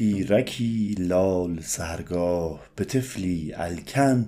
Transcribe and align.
پیرکی 0.00 0.94
لال 0.98 1.60
سحرگاه 1.60 2.60
به 2.76 2.84
طفلی 2.84 3.52
الکن 3.54 4.26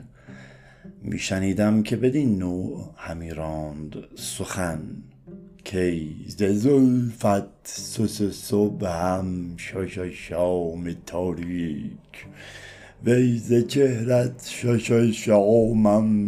می 1.03 1.19
شنیدم 1.19 1.83
که 1.83 1.97
بدین 1.97 2.39
نوع 2.39 2.91
همی 2.97 3.31
راند 3.31 3.97
سخن. 4.15 4.81
کای 5.73 6.11
ز 6.27 6.43
زلفت 6.43 7.67
صبحم 8.31 9.57
شاشاشام 9.57 10.93
تاریک. 11.07 12.27
وی 13.05 13.39
ز 13.39 13.67
چهرت 13.67 14.49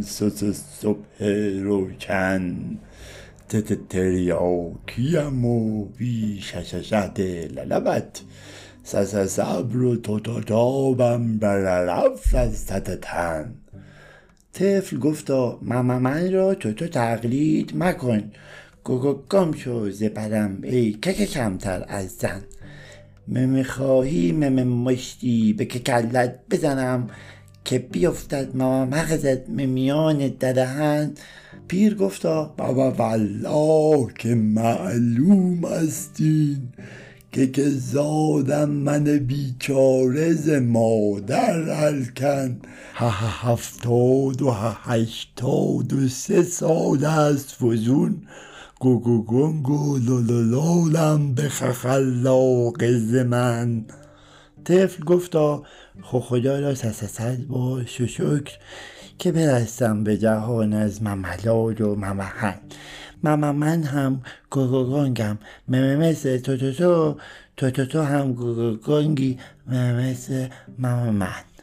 سس 0.02 0.44
صبح 0.80 1.24
روشن. 1.62 2.56
تریاکیم 3.88 5.44
و 5.44 5.84
بی 5.84 6.40
للبت 7.54 8.22
سسسبر 8.84 9.76
و 9.76 9.96
تاتاتابم 9.96 11.38
بررف 11.38 12.34
از 12.34 12.66
تتتن 12.66 13.54
طفل 14.52 14.98
گفتا 14.98 15.58
مممن 15.62 16.32
را 16.32 16.54
توتو 16.54 16.86
تقلید 16.86 17.72
مکن. 17.74 18.32
گم 19.30 19.52
شو 19.52 19.90
ز 19.90 20.02
برم 20.02 20.58
ای 20.62 20.92
کک 20.92 21.24
کمتر 21.24 21.84
از 21.88 22.08
زن. 22.08 22.40
مه 23.28 23.62
خواهی 23.62 24.32
مه 24.32 24.64
مشتی 24.64 25.52
به 25.52 25.64
کلت 25.64 26.38
بزنم 26.50 27.10
که 27.64 27.78
بیفتد 27.78 28.56
مغزت 28.56 29.46
به 29.46 29.66
میان 29.66 30.18
ددهن. 30.18 31.12
پیر 31.68 31.94
گفتا 31.94 32.54
بابا 32.56 32.90
والله 32.90 34.12
که 34.18 34.34
معلوم 34.34 35.64
است 35.64 36.16
این. 36.18 36.68
که 37.34 37.46
که 37.46 37.70
زادم 37.70 38.70
من 38.70 39.04
بیچاره 39.04 40.32
ز 40.32 40.48
مادر 40.48 41.70
الکن. 41.70 42.60
هفتاد 43.42 44.42
و 44.42 44.50
هشتاد 44.82 45.92
و 45.92 46.08
سه 46.08 46.42
سال 46.42 47.04
است 47.04 47.56
فزون. 47.60 48.22
گگگنگ 48.80 49.70
و 49.70 49.98
لالولالم 49.98 51.34
به 51.34 51.48
خخلاق 51.48 52.90
ز 52.98 53.14
من 53.14 53.84
طفل 54.64 55.04
گفتا 55.04 55.62
خو 56.02 56.20
خدا 56.20 56.58
را 56.58 56.74
سسصد 56.74 57.38
باش 57.46 58.00
و 58.00 58.06
شکر 58.06 58.52
که 59.18 59.32
برستم 59.32 60.04
به 60.04 60.18
جهان 60.18 60.72
از 60.72 61.02
مملال 61.02 61.80
و 61.80 61.94
ممحن 61.94 62.60
مممن 63.24 63.82
هم 63.82 64.22
گگگنگم 64.50 65.38
ممه 65.68 65.96
مثل 65.96 66.38
توتوتو 66.38 67.16
توتوتو 67.56 68.02
هم 68.02 68.32
گگگنگی 68.32 69.38
ممه 69.66 70.10
مثل 70.10 70.48
مممن. 70.78 71.53